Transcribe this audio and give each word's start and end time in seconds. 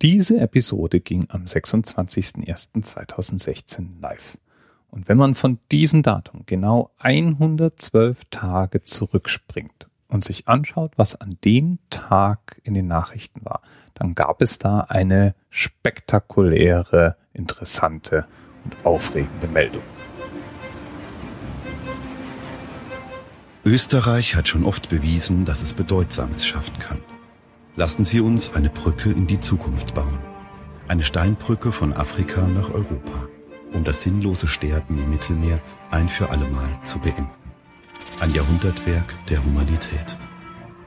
Diese 0.00 0.38
Episode 0.38 1.00
ging 1.00 1.26
am 1.28 1.42
26.01.2016 1.42 4.00
live. 4.00 4.38
Und 4.90 5.08
wenn 5.08 5.18
man 5.18 5.34
von 5.34 5.58
diesem 5.72 6.04
Datum 6.04 6.44
genau 6.46 6.92
112 6.98 8.20
Tage 8.30 8.84
zurückspringt 8.84 9.88
und 10.06 10.24
sich 10.24 10.46
anschaut, 10.46 10.92
was 10.96 11.20
an 11.20 11.36
dem 11.44 11.80
Tag 11.90 12.60
in 12.62 12.74
den 12.74 12.86
Nachrichten 12.86 13.44
war, 13.44 13.60
dann 13.94 14.14
gab 14.14 14.40
es 14.40 14.60
da 14.60 14.82
eine 14.82 15.34
spektakuläre, 15.50 17.16
interessante 17.32 18.28
und 18.62 18.86
aufregende 18.86 19.48
Meldung. 19.48 19.82
Österreich 23.64 24.36
hat 24.36 24.46
schon 24.46 24.62
oft 24.62 24.90
bewiesen, 24.90 25.44
dass 25.44 25.60
es 25.60 25.74
Bedeutsames 25.74 26.46
schaffen 26.46 26.78
kann. 26.78 27.02
Lassen 27.78 28.04
Sie 28.04 28.18
uns 28.18 28.56
eine 28.56 28.70
Brücke 28.70 29.10
in 29.10 29.28
die 29.28 29.38
Zukunft 29.38 29.94
bauen. 29.94 30.18
Eine 30.88 31.04
Steinbrücke 31.04 31.70
von 31.70 31.92
Afrika 31.92 32.44
nach 32.48 32.70
Europa, 32.70 33.28
um 33.72 33.84
das 33.84 34.02
sinnlose 34.02 34.48
Sterben 34.48 34.98
im 34.98 35.10
Mittelmeer 35.10 35.60
ein 35.92 36.08
für 36.08 36.28
allemal 36.30 36.80
zu 36.82 36.98
beenden. 36.98 37.30
Ein 38.18 38.34
Jahrhundertwerk 38.34 39.14
der 39.28 39.44
Humanität. 39.44 40.18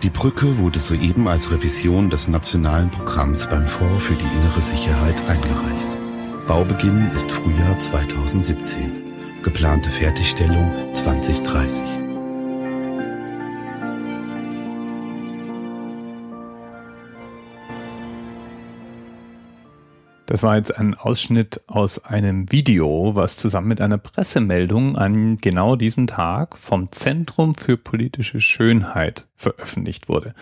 Die 0.03 0.09
Brücke 0.09 0.57
wurde 0.57 0.79
soeben 0.79 1.29
als 1.29 1.49
Revision 1.49 2.09
des 2.09 2.27
nationalen 2.27 2.91
Programms 2.91 3.47
beim 3.47 3.65
Fonds 3.65 4.03
für 4.03 4.15
die 4.15 4.25
innere 4.25 4.59
Sicherheit 4.59 5.29
eingereicht. 5.29 5.97
Baubeginn 6.45 7.09
ist 7.15 7.31
Frühjahr 7.31 7.79
2017. 7.79 9.01
Geplante 9.43 9.89
Fertigstellung 9.89 10.69
2030. 10.93 12.10
Das 20.31 20.43
war 20.43 20.55
jetzt 20.55 20.77
ein 20.77 20.95
Ausschnitt 20.95 21.59
aus 21.67 22.05
einem 22.05 22.53
Video, 22.53 23.15
was 23.15 23.35
zusammen 23.35 23.67
mit 23.67 23.81
einer 23.81 23.97
Pressemeldung 23.97 24.95
an 24.95 25.35
genau 25.35 25.75
diesem 25.75 26.07
Tag 26.07 26.57
vom 26.57 26.89
Zentrum 26.89 27.53
für 27.53 27.75
politische 27.75 28.39
Schönheit 28.39 29.27
veröffentlicht 29.35 30.07
wurde. 30.07 30.33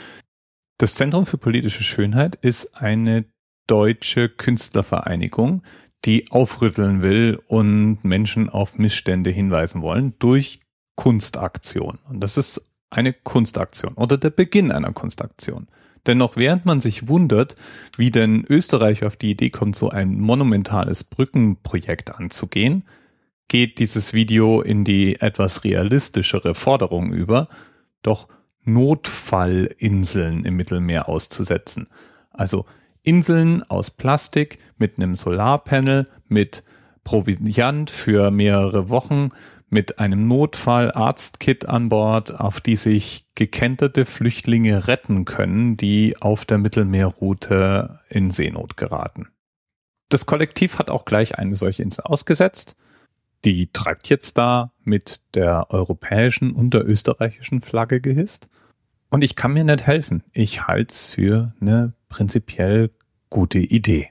Das 0.77 0.93
Zentrum 0.93 1.25
für 1.25 1.39
politische 1.39 1.83
Schönheit 1.83 2.35
ist 2.35 2.75
eine 2.75 3.25
deutsche 3.65 4.29
Künstlervereinigung, 4.29 5.63
die 6.05 6.29
aufrütteln 6.29 7.01
will 7.01 7.41
und 7.47 8.03
Menschen 8.03 8.47
auf 8.47 8.77
Missstände 8.77 9.31
hinweisen 9.31 9.81
wollen 9.81 10.13
durch 10.19 10.59
Kunstaktion. 10.97 11.97
Und 12.07 12.19
das 12.19 12.37
ist 12.37 12.63
eine 12.91 13.11
Kunstaktion 13.11 13.95
oder 13.95 14.19
der 14.19 14.29
Beginn 14.29 14.71
einer 14.71 14.93
Kunstaktion. 14.93 15.67
Denn 16.09 16.17
noch 16.17 16.37
während 16.37 16.65
man 16.65 16.79
sich 16.79 17.07
wundert, 17.07 17.55
wie 17.95 18.09
denn 18.09 18.43
Österreich 18.49 19.05
auf 19.05 19.15
die 19.15 19.29
Idee 19.29 19.51
kommt, 19.51 19.75
so 19.75 19.89
ein 19.89 20.19
monumentales 20.19 21.03
Brückenprojekt 21.03 22.15
anzugehen, 22.15 22.83
geht 23.47 23.77
dieses 23.77 24.11
Video 24.15 24.61
in 24.61 24.83
die 24.83 25.21
etwas 25.21 25.63
realistischere 25.63 26.55
Forderung 26.55 27.13
über, 27.13 27.47
doch 28.01 28.27
Notfallinseln 28.63 30.45
im 30.45 30.55
Mittelmeer 30.55 31.07
auszusetzen. 31.07 31.85
Also 32.31 32.65
Inseln 33.03 33.61
aus 33.69 33.91
Plastik 33.91 34.57
mit 34.79 34.97
einem 34.97 35.13
Solarpanel, 35.13 36.05
mit 36.27 36.63
Proviant 37.03 37.91
für 37.91 38.31
mehrere 38.31 38.89
Wochen, 38.89 39.29
mit 39.69 39.99
einem 39.99 40.27
Notfall-Arztkit 40.27 41.67
an 41.67 41.89
Bord, 41.89 42.39
auf 42.39 42.59
die 42.61 42.75
sich 42.75 43.25
gekenterte 43.35 44.05
Flüchtlinge 44.05 44.87
retten 44.87 45.25
können, 45.25 45.77
die 45.77 46.15
auf 46.19 46.45
der 46.45 46.57
Mittelmeerroute 46.57 47.99
in 48.09 48.31
Seenot 48.31 48.77
geraten. 48.77 49.27
Das 50.09 50.25
Kollektiv 50.25 50.79
hat 50.79 50.89
auch 50.89 51.05
gleich 51.05 51.37
eine 51.37 51.55
solche 51.55 51.83
Insel 51.83 52.03
ausgesetzt. 52.03 52.75
Die 53.45 53.71
treibt 53.71 54.09
jetzt 54.09 54.37
da 54.37 54.73
mit 54.83 55.21
der 55.35 55.67
europäischen 55.69 56.51
und 56.51 56.73
der 56.73 56.87
österreichischen 56.87 57.61
Flagge 57.61 58.01
gehisst. 58.01 58.49
Und 59.09 59.23
ich 59.23 59.35
kann 59.35 59.53
mir 59.53 59.63
nicht 59.63 59.87
helfen. 59.87 60.23
Ich 60.33 60.67
halte 60.67 60.91
es 60.91 61.05
für 61.05 61.53
eine 61.61 61.93
prinzipiell 62.09 62.91
gute 63.29 63.59
Idee. 63.59 64.09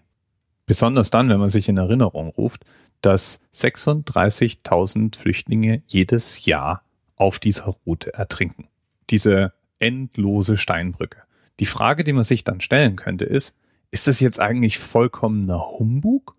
Besonders 0.69 1.09
dann, 1.09 1.31
wenn 1.31 1.41
man 1.41 1.49
sich 1.49 1.71
in 1.71 1.79
Erinnerung 1.79 2.29
ruft, 2.29 2.67
dass 3.01 3.41
36.000 3.55 5.17
Flüchtlinge 5.17 5.83
jedes 5.87 6.45
Jahr 6.45 6.83
auf 7.17 7.39
dieser 7.39 7.75
Route 7.87 8.13
ertrinken. 8.13 8.69
Diese 9.09 9.55
endlose 9.79 10.59
Steinbrücke. 10.59 11.23
Die 11.59 11.65
Frage, 11.65 12.05
die 12.05 12.13
man 12.13 12.23
sich 12.23 12.45
dann 12.45 12.61
stellen 12.61 12.97
könnte, 12.97 13.25
ist, 13.25 13.57
ist 13.91 14.09
das 14.09 14.21
jetzt 14.21 14.41
eigentlich 14.41 14.79
vollkommener 14.79 15.71
Humbug 15.79 16.37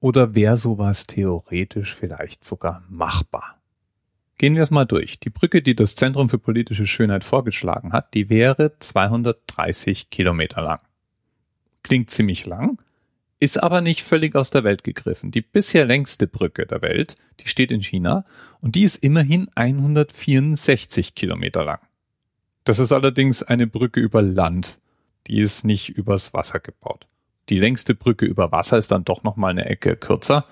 oder 0.00 0.34
wäre 0.34 0.56
sowas 0.56 1.06
theoretisch 1.06 1.94
vielleicht 1.94 2.44
sogar 2.44 2.82
machbar? 2.88 3.60
Gehen 4.38 4.56
wir 4.56 4.62
es 4.62 4.72
mal 4.72 4.86
durch. 4.86 5.20
Die 5.20 5.30
Brücke, 5.30 5.62
die 5.62 5.76
das 5.76 5.94
Zentrum 5.94 6.28
für 6.28 6.40
politische 6.40 6.88
Schönheit 6.88 7.22
vorgeschlagen 7.22 7.92
hat, 7.92 8.12
die 8.14 8.28
wäre 8.28 8.76
230 8.76 10.10
Kilometer 10.10 10.62
lang. 10.62 10.80
Klingt 11.84 12.10
ziemlich 12.10 12.44
lang, 12.44 12.78
ist 13.38 13.62
aber 13.62 13.80
nicht 13.80 14.02
völlig 14.02 14.34
aus 14.34 14.50
der 14.50 14.64
Welt 14.64 14.84
gegriffen. 14.84 15.30
Die 15.30 15.42
bisher 15.42 15.84
längste 15.84 16.26
Brücke 16.26 16.66
der 16.66 16.82
Welt, 16.82 17.16
die 17.40 17.48
steht 17.48 17.70
in 17.70 17.80
China 17.80 18.24
und 18.60 18.74
die 18.74 18.82
ist 18.82 18.96
immerhin 18.96 19.48
164 19.54 21.14
Kilometer 21.14 21.64
lang. 21.64 21.80
Das 22.64 22.78
ist 22.78 22.92
allerdings 22.92 23.42
eine 23.42 23.66
Brücke 23.66 24.00
über 24.00 24.22
Land. 24.22 24.80
Die 25.26 25.38
ist 25.38 25.64
nicht 25.64 25.90
übers 25.90 26.34
Wasser 26.34 26.60
gebaut. 26.60 27.06
Die 27.48 27.58
längste 27.58 27.94
Brücke 27.94 28.26
über 28.26 28.52
Wasser 28.52 28.76
ist 28.76 28.90
dann 28.90 29.04
doch 29.04 29.22
noch 29.22 29.36
mal 29.36 29.48
eine 29.48 29.66
Ecke 29.66 29.96
kürzer. 29.96 30.44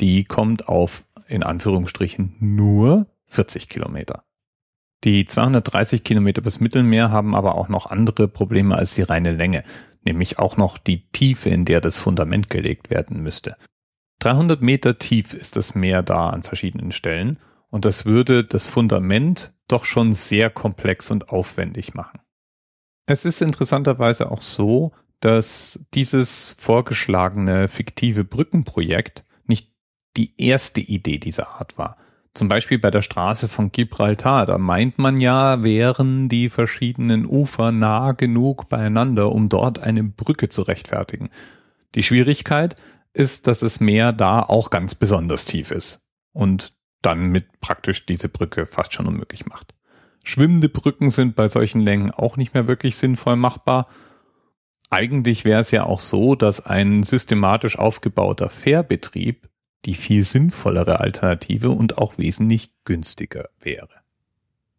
Die 0.00 0.24
kommt 0.24 0.68
auf, 0.68 1.04
in 1.28 1.42
Anführungsstrichen, 1.42 2.34
nur 2.40 3.06
40 3.26 3.68
Kilometer. 3.68 4.24
Die 5.04 5.24
230 5.24 6.04
Kilometer 6.04 6.42
bis 6.42 6.60
Mittelmeer 6.60 7.10
haben 7.10 7.34
aber 7.34 7.56
auch 7.56 7.68
noch 7.68 7.86
andere 7.86 8.28
Probleme 8.28 8.76
als 8.76 8.94
die 8.94 9.02
reine 9.02 9.32
Länge 9.32 9.64
nämlich 10.04 10.38
auch 10.38 10.56
noch 10.56 10.78
die 10.78 11.08
Tiefe, 11.10 11.50
in 11.50 11.64
der 11.64 11.80
das 11.80 11.98
Fundament 11.98 12.50
gelegt 12.50 12.90
werden 12.90 13.22
müsste. 13.22 13.56
300 14.20 14.62
Meter 14.62 14.98
tief 14.98 15.34
ist 15.34 15.56
das 15.56 15.74
Meer 15.74 16.02
da 16.02 16.30
an 16.30 16.42
verschiedenen 16.42 16.92
Stellen 16.92 17.38
und 17.70 17.84
das 17.84 18.04
würde 18.04 18.44
das 18.44 18.68
Fundament 18.68 19.54
doch 19.66 19.84
schon 19.84 20.12
sehr 20.12 20.50
komplex 20.50 21.10
und 21.10 21.30
aufwendig 21.30 21.94
machen. 21.94 22.20
Es 23.06 23.24
ist 23.24 23.42
interessanterweise 23.42 24.30
auch 24.30 24.42
so, 24.42 24.92
dass 25.20 25.80
dieses 25.94 26.56
vorgeschlagene 26.58 27.68
fiktive 27.68 28.24
Brückenprojekt 28.24 29.24
nicht 29.46 29.72
die 30.16 30.34
erste 30.40 30.80
Idee 30.80 31.18
dieser 31.18 31.48
Art 31.48 31.78
war. 31.78 31.96
Zum 32.34 32.48
Beispiel 32.48 32.78
bei 32.78 32.90
der 32.90 33.02
Straße 33.02 33.46
von 33.46 33.72
Gibraltar, 33.72 34.46
da 34.46 34.56
meint 34.56 34.98
man 34.98 35.20
ja, 35.20 35.62
wären 35.62 36.30
die 36.30 36.48
verschiedenen 36.48 37.26
Ufer 37.26 37.72
nah 37.72 38.12
genug 38.12 38.70
beieinander, 38.70 39.32
um 39.32 39.50
dort 39.50 39.78
eine 39.80 40.02
Brücke 40.02 40.48
zu 40.48 40.62
rechtfertigen. 40.62 41.28
Die 41.94 42.02
Schwierigkeit 42.02 42.76
ist, 43.12 43.46
dass 43.46 43.60
das 43.60 43.80
Meer 43.80 44.12
da 44.12 44.40
auch 44.40 44.70
ganz 44.70 44.94
besonders 44.94 45.44
tief 45.44 45.70
ist 45.70 46.06
und 46.32 46.72
dann 47.02 47.26
mit 47.26 47.60
praktisch 47.60 48.06
diese 48.06 48.30
Brücke 48.30 48.64
fast 48.64 48.94
schon 48.94 49.06
unmöglich 49.06 49.44
macht. 49.44 49.74
Schwimmende 50.24 50.70
Brücken 50.70 51.10
sind 51.10 51.36
bei 51.36 51.48
solchen 51.48 51.80
Längen 51.80 52.12
auch 52.12 52.36
nicht 52.38 52.54
mehr 52.54 52.66
wirklich 52.66 52.96
sinnvoll 52.96 53.36
machbar. 53.36 53.88
Eigentlich 54.88 55.44
wäre 55.44 55.60
es 55.60 55.70
ja 55.70 55.84
auch 55.84 56.00
so, 56.00 56.34
dass 56.34 56.64
ein 56.64 57.02
systematisch 57.02 57.78
aufgebauter 57.78 58.48
Fährbetrieb 58.48 59.48
die 59.84 59.94
viel 59.94 60.24
sinnvollere 60.24 61.00
Alternative 61.00 61.70
und 61.70 61.98
auch 61.98 62.18
wesentlich 62.18 62.70
günstiger 62.84 63.48
wäre. 63.60 63.88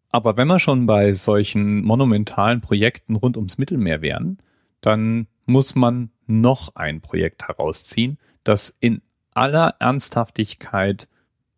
Aber 0.09 0.37
wenn 0.37 0.47
wir 0.47 0.59
schon 0.59 0.85
bei 0.85 1.11
solchen 1.11 1.83
monumentalen 1.83 2.61
Projekten 2.61 3.15
rund 3.15 3.35
ums 3.35 3.57
Mittelmeer 3.57 4.01
wären, 4.01 4.37
dann 4.81 5.27
muss 5.45 5.75
man 5.75 6.11
noch 6.27 6.75
ein 6.75 7.01
Projekt 7.01 7.47
herausziehen, 7.47 8.17
das 8.43 8.69
in 8.79 9.01
aller 9.33 9.75
Ernsthaftigkeit 9.79 11.09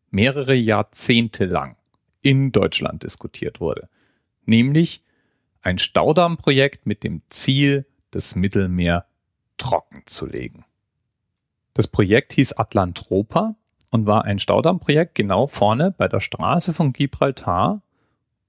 mehrere 0.09 0.56
Jahrzehnte 0.56 1.45
lang 1.45 1.75
in 2.21 2.51
Deutschland 2.51 3.03
diskutiert 3.03 3.59
wurde. 3.59 3.89
Nämlich 4.45 5.01
ein 5.62 5.77
Staudammprojekt 5.77 6.86
mit 6.86 7.03
dem 7.03 7.24
Ziel, 7.27 7.86
das 8.12 8.36
Mittelmeer 8.36 9.06
trocken 9.57 10.03
zu 10.06 10.25
legen. 10.25 10.63
Das 11.75 11.88
Projekt 11.88 12.33
hieß 12.33 12.54
Atlantropa 12.54 13.56
und 13.92 14.07
war 14.07 14.24
ein 14.24 14.39
Staudammprojekt 14.39 15.13
genau 15.13 15.45
vorne 15.45 15.94
bei 15.95 16.07
der 16.07 16.22
Straße 16.22 16.74
von 16.74 16.94
Gibraltar 16.94 17.83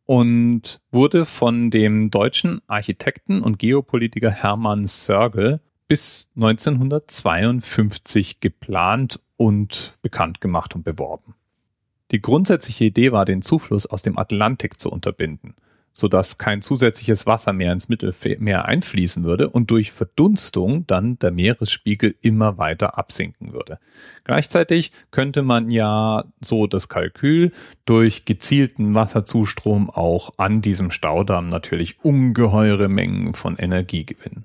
und 0.04 0.80
wurde 0.92 1.26
von 1.26 1.70
dem 1.70 2.10
deutschen 2.10 2.62
Architekten 2.68 3.42
und 3.42 3.58
Geopolitiker 3.58 4.30
Hermann 4.30 4.86
Sörgel 4.86 5.60
bis 5.88 6.30
1952 6.36 8.38
geplant 8.38 9.18
und 9.36 9.94
bekannt 10.02 10.40
gemacht 10.40 10.76
und 10.76 10.84
beworben. 10.84 11.34
Die 12.12 12.22
grundsätzliche 12.22 12.84
Idee 12.84 13.10
war, 13.10 13.24
den 13.24 13.42
Zufluss 13.42 13.86
aus 13.86 14.02
dem 14.02 14.18
Atlantik 14.18 14.78
zu 14.78 14.88
unterbinden. 14.88 15.56
Sodass 15.96 16.36
kein 16.36 16.60
zusätzliches 16.60 17.26
Wasser 17.26 17.54
mehr 17.54 17.72
ins 17.72 17.88
Mittelmeer 17.88 18.66
einfließen 18.66 19.24
würde 19.24 19.48
und 19.48 19.70
durch 19.70 19.92
Verdunstung 19.92 20.86
dann 20.86 21.18
der 21.18 21.30
Meeresspiegel 21.30 22.14
immer 22.20 22.58
weiter 22.58 22.98
absinken 22.98 23.54
würde. 23.54 23.78
Gleichzeitig 24.24 24.92
könnte 25.10 25.42
man 25.42 25.70
ja 25.70 26.24
so 26.40 26.66
das 26.66 26.90
Kalkül 26.90 27.50
durch 27.86 28.26
gezielten 28.26 28.92
Wasserzustrom 28.92 29.88
auch 29.88 30.34
an 30.36 30.60
diesem 30.60 30.90
Staudamm 30.90 31.48
natürlich 31.48 32.04
ungeheure 32.04 32.88
Mengen 32.88 33.32
von 33.32 33.56
Energie 33.56 34.04
gewinnen. 34.04 34.44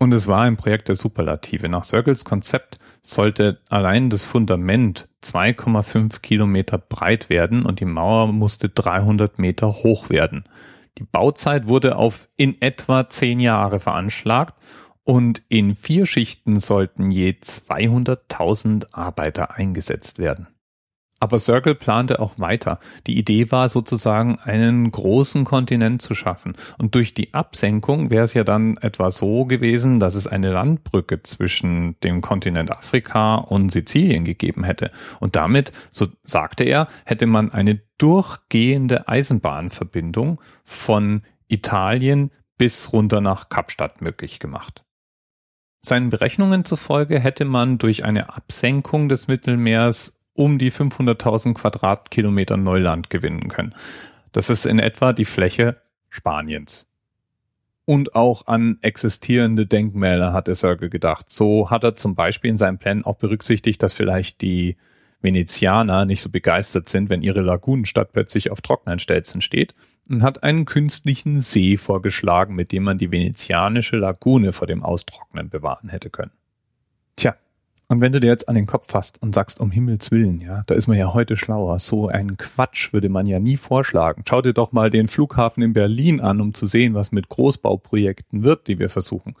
Und 0.00 0.12
es 0.12 0.28
war 0.28 0.42
ein 0.42 0.56
Projekt 0.56 0.88
der 0.88 0.94
Superlative. 0.94 1.68
Nach 1.68 1.82
Circles 1.82 2.24
Konzept 2.24 2.78
sollte 3.02 3.60
allein 3.68 4.10
das 4.10 4.24
Fundament 4.24 5.08
2,5 5.24 6.20
Kilometer 6.20 6.78
breit 6.78 7.28
werden 7.30 7.66
und 7.66 7.80
die 7.80 7.84
Mauer 7.84 8.32
musste 8.32 8.68
300 8.68 9.40
Meter 9.40 9.68
hoch 9.68 10.08
werden. 10.08 10.44
Die 10.98 11.04
Bauzeit 11.04 11.66
wurde 11.66 11.96
auf 11.96 12.28
in 12.36 12.60
etwa 12.62 13.08
zehn 13.08 13.40
Jahre 13.40 13.80
veranschlagt 13.80 14.54
und 15.02 15.42
in 15.48 15.74
vier 15.74 16.06
Schichten 16.06 16.60
sollten 16.60 17.10
je 17.10 17.30
200.000 17.30 18.92
Arbeiter 18.92 19.56
eingesetzt 19.56 20.18
werden. 20.18 20.48
Aber 21.20 21.38
Circle 21.38 21.74
plante 21.74 22.20
auch 22.20 22.38
weiter. 22.38 22.78
Die 23.06 23.18
Idee 23.18 23.50
war 23.50 23.68
sozusagen, 23.68 24.38
einen 24.38 24.90
großen 24.90 25.44
Kontinent 25.44 26.00
zu 26.00 26.14
schaffen. 26.14 26.54
Und 26.78 26.94
durch 26.94 27.12
die 27.12 27.34
Absenkung 27.34 28.10
wäre 28.10 28.24
es 28.24 28.34
ja 28.34 28.44
dann 28.44 28.76
etwa 28.76 29.10
so 29.10 29.44
gewesen, 29.44 29.98
dass 29.98 30.14
es 30.14 30.28
eine 30.28 30.52
Landbrücke 30.52 31.22
zwischen 31.22 31.98
dem 32.00 32.20
Kontinent 32.20 32.70
Afrika 32.70 33.36
und 33.36 33.70
Sizilien 33.70 34.24
gegeben 34.24 34.62
hätte. 34.62 34.92
Und 35.18 35.34
damit, 35.34 35.72
so 35.90 36.06
sagte 36.22 36.64
er, 36.64 36.86
hätte 37.04 37.26
man 37.26 37.50
eine 37.52 37.80
durchgehende 37.98 39.08
Eisenbahnverbindung 39.08 40.40
von 40.62 41.22
Italien 41.48 42.30
bis 42.58 42.92
runter 42.92 43.20
nach 43.20 43.48
Kapstadt 43.48 44.02
möglich 44.02 44.38
gemacht. 44.38 44.84
Seinen 45.80 46.10
Berechnungen 46.10 46.64
zufolge 46.64 47.20
hätte 47.20 47.44
man 47.44 47.78
durch 47.78 48.04
eine 48.04 48.34
Absenkung 48.34 49.08
des 49.08 49.28
Mittelmeers 49.28 50.17
um 50.38 50.56
die 50.56 50.70
500.000 50.70 51.54
Quadratkilometer 51.54 52.56
Neuland 52.56 53.10
gewinnen 53.10 53.48
können. 53.48 53.74
Das 54.30 54.50
ist 54.50 54.66
in 54.66 54.78
etwa 54.78 55.12
die 55.12 55.24
Fläche 55.24 55.76
Spaniens. 56.10 56.86
Und 57.84 58.14
auch 58.14 58.46
an 58.46 58.78
existierende 58.82 59.66
Denkmäler 59.66 60.32
hat 60.32 60.54
Circle 60.54 60.90
gedacht. 60.90 61.28
So 61.28 61.70
hat 61.70 61.82
er 61.82 61.96
zum 61.96 62.14
Beispiel 62.14 62.50
in 62.50 62.56
seinem 62.56 62.78
Plan 62.78 63.04
auch 63.04 63.16
berücksichtigt, 63.16 63.82
dass 63.82 63.94
vielleicht 63.94 64.40
die 64.40 64.76
Venezianer 65.20 66.04
nicht 66.04 66.20
so 66.20 66.30
begeistert 66.30 66.88
sind, 66.88 67.10
wenn 67.10 67.22
ihre 67.22 67.40
Lagunenstadt 67.40 68.12
plötzlich 68.12 68.52
auf 68.52 68.60
trockenen 68.60 69.00
Stelzen 69.00 69.40
steht 69.40 69.74
und 70.08 70.22
hat 70.22 70.44
einen 70.44 70.66
künstlichen 70.66 71.40
See 71.40 71.76
vorgeschlagen, 71.76 72.54
mit 72.54 72.70
dem 72.70 72.84
man 72.84 72.98
die 72.98 73.10
venezianische 73.10 73.96
Lagune 73.96 74.52
vor 74.52 74.68
dem 74.68 74.84
Austrocknen 74.84 75.48
bewahren 75.48 75.88
hätte 75.88 76.10
können. 76.10 76.32
Tja, 77.16 77.34
und 77.88 78.02
wenn 78.02 78.12
du 78.12 78.20
dir 78.20 78.26
jetzt 78.26 78.48
an 78.50 78.54
den 78.54 78.66
Kopf 78.66 78.90
fasst 78.90 79.22
und 79.22 79.34
sagst, 79.34 79.60
um 79.60 79.70
Himmels 79.70 80.10
Willen, 80.10 80.42
ja, 80.42 80.62
da 80.66 80.74
ist 80.74 80.88
man 80.88 80.98
ja 80.98 81.14
heute 81.14 81.36
schlauer. 81.36 81.78
So 81.78 82.08
einen 82.08 82.36
Quatsch 82.36 82.92
würde 82.92 83.08
man 83.08 83.24
ja 83.24 83.38
nie 83.38 83.56
vorschlagen. 83.56 84.24
Schau 84.28 84.42
dir 84.42 84.52
doch 84.52 84.72
mal 84.72 84.90
den 84.90 85.08
Flughafen 85.08 85.62
in 85.62 85.72
Berlin 85.72 86.20
an, 86.20 86.42
um 86.42 86.52
zu 86.52 86.66
sehen, 86.66 86.92
was 86.92 87.12
mit 87.12 87.30
Großbauprojekten 87.30 88.42
wird, 88.42 88.68
die 88.68 88.78
wir 88.78 88.90
versuchen. 88.90 89.34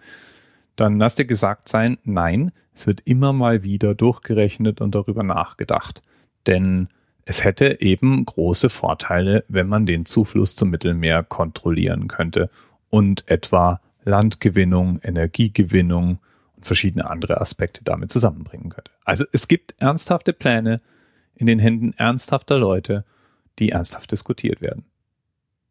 Dann 0.76 0.98
lass 0.98 1.14
dir 1.14 1.26
gesagt 1.26 1.68
sein, 1.68 1.98
nein, 2.04 2.50
es 2.72 2.86
wird 2.86 3.02
immer 3.04 3.34
mal 3.34 3.64
wieder 3.64 3.94
durchgerechnet 3.94 4.80
und 4.80 4.94
darüber 4.94 5.22
nachgedacht. 5.22 6.02
Denn 6.46 6.88
es 7.26 7.44
hätte 7.44 7.82
eben 7.82 8.24
große 8.24 8.70
Vorteile, 8.70 9.44
wenn 9.48 9.68
man 9.68 9.84
den 9.84 10.06
Zufluss 10.06 10.56
zum 10.56 10.70
Mittelmeer 10.70 11.22
kontrollieren 11.22 12.08
könnte 12.08 12.48
und 12.88 13.28
etwa 13.28 13.82
Landgewinnung, 14.04 15.00
Energiegewinnung, 15.02 16.20
und 16.58 16.66
verschiedene 16.66 17.08
andere 17.08 17.40
Aspekte 17.40 17.82
damit 17.84 18.12
zusammenbringen 18.12 18.70
könnte. 18.70 18.90
Also 19.04 19.24
es 19.32 19.48
gibt 19.48 19.74
ernsthafte 19.80 20.32
Pläne 20.32 20.80
in 21.34 21.46
den 21.46 21.58
Händen 21.58 21.92
ernsthafter 21.94 22.58
Leute, 22.58 23.04
die 23.58 23.70
ernsthaft 23.70 24.12
diskutiert 24.12 24.60
werden. 24.60 24.84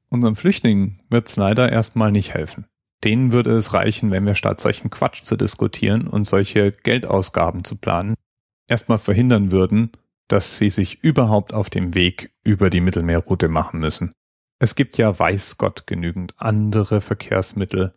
Unseren 0.10 0.36
Flüchtlingen 0.36 1.01
wird 1.10 1.28
es 1.28 1.36
leider 1.36 1.72
erstmal 1.72 2.12
nicht 2.12 2.34
helfen. 2.34 2.66
Denen 3.04 3.31
würde 3.31 3.51
es 3.51 3.74
reichen, 3.74 4.10
wenn 4.12 4.25
wir 4.25 4.36
statt 4.36 4.60
solchen 4.60 4.89
Quatsch 4.89 5.22
zu 5.22 5.36
diskutieren 5.36 6.07
und 6.07 6.25
solche 6.25 6.72
Geldausgaben 6.72 7.63
zu 7.63 7.75
planen, 7.75 8.16
erstmal 8.68 8.98
verhindern 8.98 9.51
würden, 9.51 9.92
dass 10.28 10.57
sie 10.57 10.69
sich 10.69 11.04
überhaupt 11.04 11.54
auf 11.54 11.69
dem 11.69 11.94
Weg 11.94 12.31
über 12.44 12.69
die 12.69 12.81
Mittelmeerroute 12.81 13.50
machen 13.50 13.80
müssen. 13.80 14.13
Es 14.60 14.75
gibt 14.75 14.98
ja 14.98 15.18
weiß 15.18 15.57
Gott 15.57 15.86
genügend 15.86 16.34
andere 16.38 17.01
Verkehrsmittel. 17.01 17.94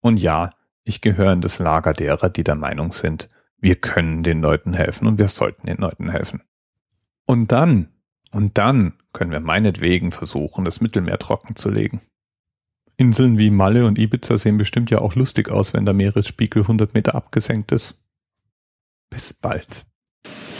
Und 0.00 0.20
ja, 0.20 0.50
ich 0.84 1.00
gehöre 1.00 1.32
in 1.32 1.40
das 1.40 1.58
Lager 1.58 1.92
derer, 1.92 2.28
die 2.28 2.44
der 2.44 2.54
Meinung 2.54 2.92
sind, 2.92 3.28
wir 3.58 3.76
können 3.76 4.22
den 4.22 4.40
Leuten 4.40 4.72
helfen 4.74 5.06
und 5.06 5.18
wir 5.18 5.28
sollten 5.28 5.66
den 5.66 5.76
Leuten 5.76 6.10
helfen. 6.10 6.42
Und 7.26 7.52
dann, 7.52 7.88
und 8.32 8.58
dann 8.58 8.94
können 9.12 9.30
wir 9.30 9.40
meinetwegen 9.40 10.10
versuchen, 10.10 10.64
das 10.64 10.80
Mittelmeer 10.80 11.18
trocken 11.18 11.54
zu 11.54 11.70
legen. 11.70 12.00
Inseln 12.96 13.38
wie 13.38 13.50
Malle 13.50 13.86
und 13.86 13.98
Ibiza 13.98 14.36
sehen 14.36 14.58
bestimmt 14.58 14.90
ja 14.90 14.98
auch 14.98 15.14
lustig 15.14 15.50
aus, 15.50 15.72
wenn 15.72 15.84
der 15.84 15.94
Meeresspiegel 15.94 16.62
100 16.62 16.94
Meter 16.94 17.14
abgesenkt 17.14 17.72
ist. 17.72 18.00
Bis 19.10 19.32
bald. 19.32 19.84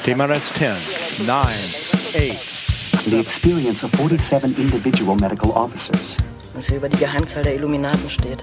TMRS 0.04 0.52
10, 0.54 0.74
9, 1.26 1.46
8. 2.14 2.62
The 3.04 3.18
experience 3.18 3.84
of 3.84 3.90
47 3.92 4.58
individual 4.58 5.16
medical 5.16 5.50
officers. 5.50 6.16
Was 6.54 6.68
hier 6.68 6.76
über 6.76 6.88
die 6.88 6.98
Geheimzahl 6.98 7.42
der 7.42 7.56
Illuminaten 7.56 8.08
steht. 8.08 8.42